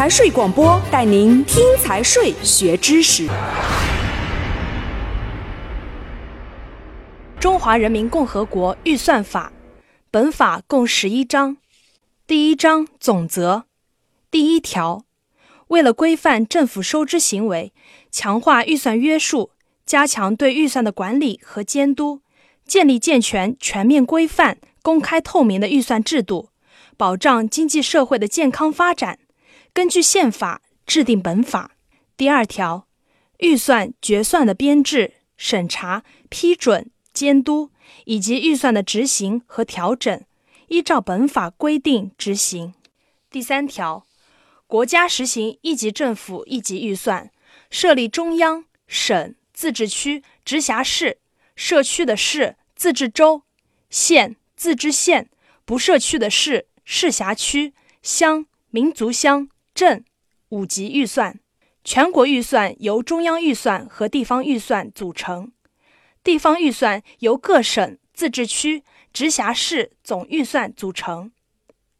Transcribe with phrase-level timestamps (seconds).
[0.00, 3.28] 财税广播带您听财税学知识。
[7.38, 9.52] 中华人民共和国预算法，
[10.10, 11.58] 本法共十一章。
[12.26, 13.64] 第一章总则，
[14.30, 15.04] 第一条，
[15.66, 17.74] 为了规范政府收支行为，
[18.10, 19.50] 强化预算约束，
[19.84, 22.22] 加强对预算的管理和监督，
[22.66, 26.48] 建立健全、全面、规范、公开透明的预算制度，
[26.96, 29.18] 保障经济社会的健康发展。
[29.72, 31.72] 根据宪法制定本法。
[32.16, 32.86] 第二条，
[33.38, 36.90] 预算决算的编制、审查、批准。
[37.12, 37.70] 监督
[38.04, 40.24] 以及预算的执行和调整，
[40.68, 42.72] 依照本法规定执行。
[43.28, 44.06] 第三条，
[44.68, 47.32] 国家实行一级政府一级预算，
[47.68, 51.18] 设立中央、省、自治区、直辖市、
[51.56, 53.42] 社区的市、自治州、
[53.90, 55.28] 县、自治县、
[55.64, 59.48] 不设区的市、市辖区、乡、民族乡、
[59.80, 60.04] 镇
[60.50, 61.40] 五级预算。
[61.82, 65.52] 全国预算由中央预算和地方预算组成。
[66.22, 71.30] 地方预算由各省、自治区、直辖市总预算组成；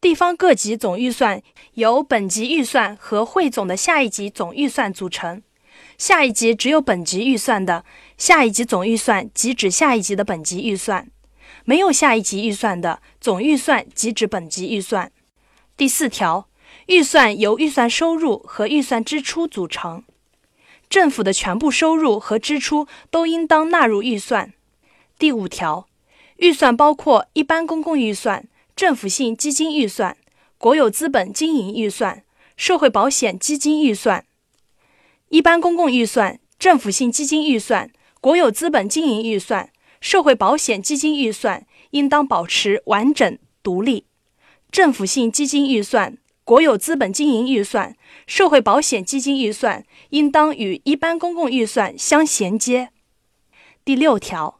[0.00, 1.40] 地方各级总预算
[1.74, 5.40] 由本级预算和汇总的下一级总预算组成。
[5.96, 7.84] 下一级只有本级预算的，
[8.16, 11.04] 下一级总预算即指下一级的本级预算；
[11.64, 15.12] 没有下一级预算的，总预算即指本级预算。
[15.76, 16.48] 第四条，
[16.88, 20.02] 预算由预算收入和预算支出组成。
[20.88, 24.54] 政府的全部收入和支出都应当纳入预算。
[25.18, 25.86] 第五条，
[26.36, 30.16] 预算包括一般公共预算、政府性基金预算、
[30.56, 32.24] 国有资本经营预算、
[32.56, 34.24] 社会保险基金预算。
[35.28, 37.90] 一般公共预算、政府性基金预算、
[38.22, 44.06] 国有资本经营预算、社会保险基金预算应当保持完整独立。
[44.70, 46.16] 政府性基金预算。
[46.48, 47.94] 国有资本经营预算、
[48.26, 52.88] 社会保险基金预算应当与一般公共预算相衔接。
[53.84, 54.58] 第六条，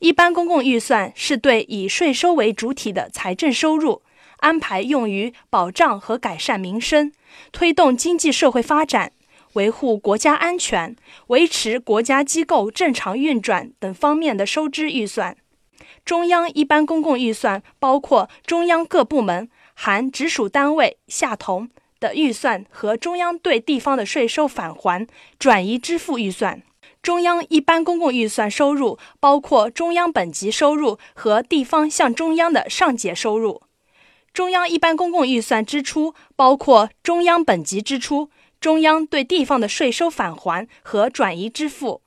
[0.00, 4.02] 一般公共预算是对以税收为主体的财政收入，
[4.38, 7.12] 安排用于保障和改善民生、
[7.52, 9.12] 推动经济社会发展、
[9.52, 10.96] 维护国家安全、
[11.28, 15.36] 维持国家机构正常运转等方面的收支预算。
[16.04, 19.48] 中央一般公共预算包括中央各部门。
[19.80, 25.06] 含直属单位下同的预算和中央对地方的税收返还、
[25.38, 26.60] 转移支付预算。
[27.00, 33.62] 中央一般公共预算收入包括中央本级收入和地方向中央的上解收入。
[34.34, 42.02] 中央一般公共预算支出包括中央本级支出、中央对地方的税收返还和转移支付。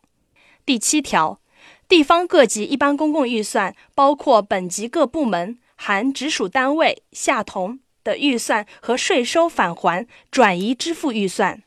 [0.66, 1.40] 第七条，
[1.88, 5.58] 地方各级一般公共预算包括本级各部门。
[5.84, 11.64] 含直属单位下同的预算和税收返还、转移支付预算。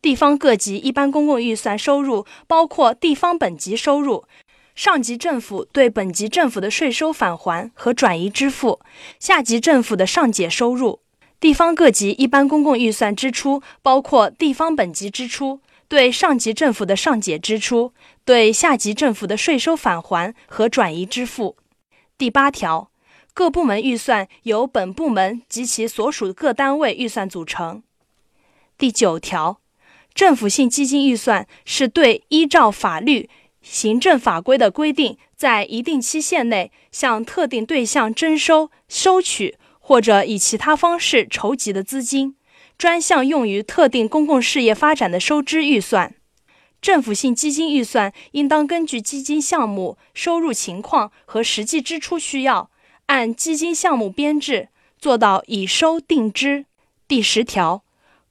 [0.00, 4.24] 地方各级一般公共预算收入包括地方本级收入、
[4.76, 8.78] 上级政府对本级政府的税收返还和转移支付、
[9.18, 11.00] 下级政府的上解收入。
[11.40, 15.58] 地方各级一般公共预算支出包括地方本级支出、
[15.88, 17.92] 对上级政府的上解支出、
[18.24, 21.56] 对下级政府的税收返还和转移支付。
[22.16, 22.89] 第八条。
[23.32, 27.82] 各部门预算由本部门及其所属各单位预算组成。
[28.76, 29.60] 第九条，
[30.14, 33.28] 政府性基金预算是对依照法律、
[33.62, 42.36] 行政法规的规定，在一定期限内向特定对象征收、收取或者以其他方式筹集的资金，
[42.76, 46.14] 专项用于特定公共事业发展的收支预算。
[46.80, 52.70] 政府性基金预算应当根据基金项目收入情况和实际支出需要。
[53.10, 56.66] 按基金项目编制，做到以收定支。
[57.08, 57.82] 第十条，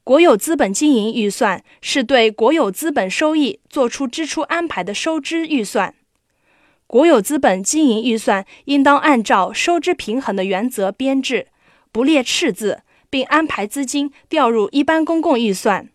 [0.05, 5.93] 国有资本经营预算是对国有资本收益作出支出安排的收支预算。
[6.87, 11.47] 国有资本经营预算应当按照收支平衡的原则编制，
[11.91, 15.89] 不列赤字，并安排资金调入一般公共预算。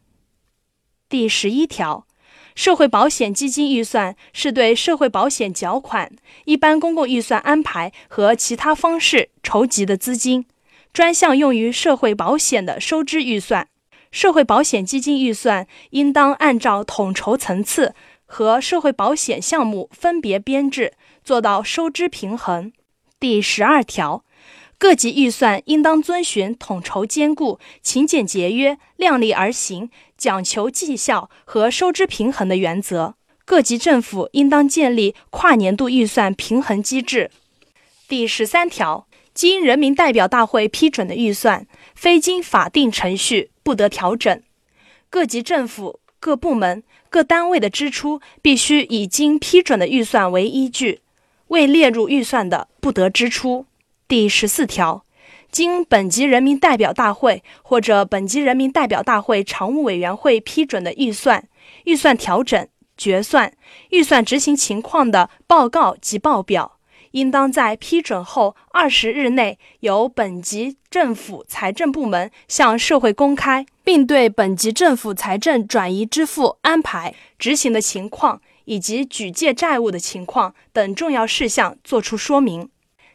[1.08, 2.06] 第十一条。
[2.54, 6.10] 社会保险基金预算是对社会保险缴款、
[6.44, 10.46] 一般公共预算安排和其他方式筹集的资金，
[10.92, 13.68] 专项用于社会保险的收支预算。
[14.12, 20.92] 社会保险基金预算应当按照统筹层次和社会保险项目分别编制，
[21.24, 22.72] 做到收支平衡。
[23.18, 24.23] 第十二条，
[24.84, 29.88] 各级预算应当遵循统筹兼顾、勤俭节约、量力而行。
[30.18, 33.14] 讲求绩效和收支平衡的原则，
[33.46, 37.30] 各级政府应当建立跨年度预算平衡机制。
[38.06, 44.42] 第十三条，经人民代表大会批准的预算，非经法定程序不得调整。
[45.08, 51.00] 各级政府、各部门、各单位的支出必须以经批准的预算为依据，
[51.48, 53.64] 未列入预算的不得支出。
[54.06, 55.04] 第十四条，
[55.50, 61.48] 经本级人民代表大会或者本级人民代表大会常务委员会批准的预算、
[61.84, 62.68] 预算调整、
[62.98, 63.52] 决算、
[63.90, 66.72] 预算执行情况的报告及报表。
[67.12, 82.68] 应当在批准后二十日内，由本级政府财政部门向社会公开，并对本级政府财政转移支付安排执行的情况以及举借债务的情况等重要事项作出说明。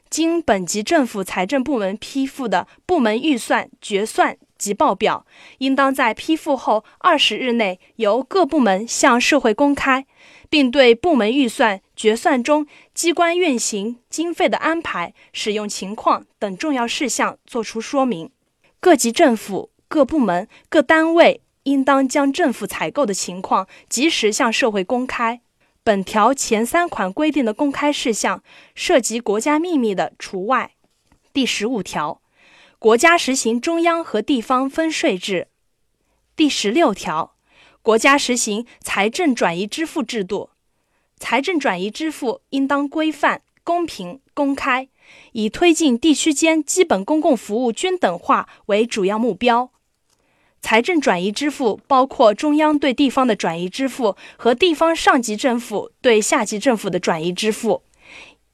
[0.10, 5.26] 经本级政府财政部门批复的部门预算决算及报表，
[5.60, 10.06] 应当在批复后二十日内，由各部门向社会公开。
[10.50, 12.66] 并对部门预算决算中
[12.96, 18.32] 机关运行经费的安排、使用情况等重要事项作出说明。
[18.80, 25.42] 各级政府、各部门、各单位应当将政府采购的情况及时向社会公开。
[25.90, 28.44] 本条前三款规定的公开事项
[28.76, 30.74] 涉及国家秘密的除外。
[31.34, 32.22] 第十五条，
[32.78, 35.48] 国家实行中央和地方分税制。
[36.36, 37.34] 第十六条。
[37.82, 40.52] 国家实行财政转移支付制度，
[41.18, 44.88] 财政转移支付应当规范、公平、公开，
[45.32, 49.72] 以推进地区间基本公共服务均等化为主要目标。
[50.62, 57.82] 财政转移支付包括中央对地方的转移支付和地方上级政府对下级政府的转移支付，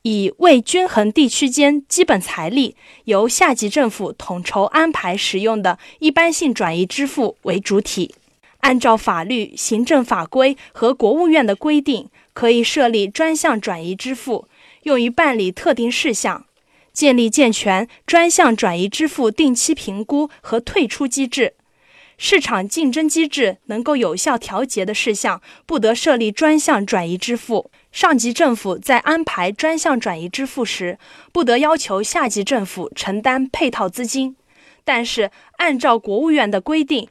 [0.04, 2.76] 以为均衡地区间基本财力
[3.06, 8.14] 由下级政府统筹安排使用的一般性转移支付为主体。
[8.60, 14.48] 按照法律、行政法规和国务院的规定，可以设立专项转移支付，
[14.84, 16.46] 用于办理特定事项。
[16.92, 21.54] 建立健全专项转移支付定期评估和退出机制。
[22.18, 27.70] 市场竞争机制能够有效调节的事项，不得设立专项转移支付。
[27.92, 30.98] 上级政府在安排专项转移支付时，
[31.32, 34.36] 不得要求下级政府承担配套资金，
[34.84, 37.08] 但是按照国务院的规定。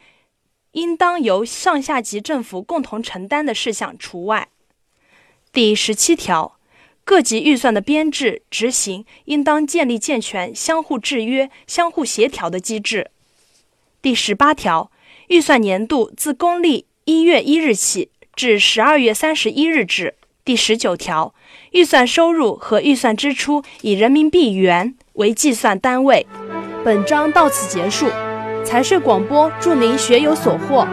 [0.73, 4.49] 应当由上下级政府共同承担的事项除外。
[5.53, 6.59] 第十七条，
[7.05, 13.13] 各级预算的编制、执行应当建立健全相互制约、相互协调的机制。
[14.03, 14.91] 第十八条，
[15.29, 20.15] 预算年度自公历一月一日起至十二月三十一日止。
[20.45, 21.35] 第十九条，
[21.71, 26.27] 预算收入和预算支出以人民币元为计算单位。
[26.85, 28.09] 本章到此结束。
[28.63, 30.87] 财税广播，祝您学有所获。